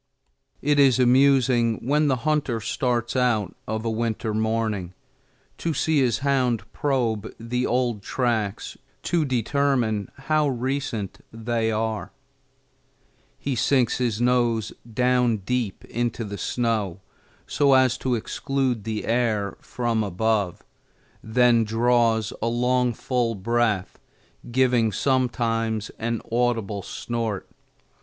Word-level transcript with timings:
It 0.63 0.79
is 0.79 0.97
amusing 0.97 1.75
when 1.87 2.07
the 2.07 2.15
hunter 2.25 2.59
starts 2.59 3.15
out 3.15 3.55
of 3.67 3.85
a 3.85 3.89
winter 3.91 4.33
morning 4.33 4.95
to 5.59 5.75
see 5.75 5.99
his 5.99 6.17
hound 6.25 6.63
probe 6.73 7.31
the 7.39 7.67
old 7.67 8.01
tracks 8.01 8.75
to 9.03 9.25
determine 9.25 10.09
how 10.21 10.47
recent 10.47 11.23
they 11.31 11.69
are. 11.71 12.11
He 13.37 13.53
sinks 13.53 13.99
his 13.99 14.19
nose 14.19 14.73
down 14.91 15.37
deep 15.45 15.85
in 15.85 16.09
the 16.09 16.35
snow 16.39 17.01
so 17.45 17.73
as 17.75 17.95
to 17.99 18.15
exclude 18.15 18.85
the 18.85 19.05
air 19.05 19.55
from 19.61 20.03
above, 20.03 20.63
then 21.23 21.63
draws 21.63 22.33
a 22.41 22.47
long 22.47 22.91
full 22.95 23.35
breath, 23.35 23.99
giving 24.51 24.91
sometimes 24.91 25.91
an 25.99 26.23
audible 26.31 26.81
snort. 26.81 27.47